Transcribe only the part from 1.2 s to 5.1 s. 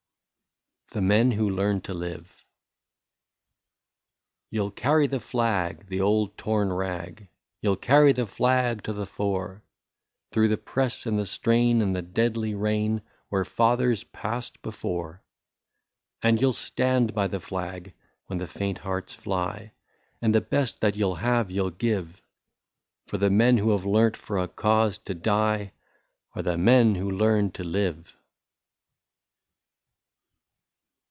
THE MEN WHO LEARN TO LIVE. You 'll carry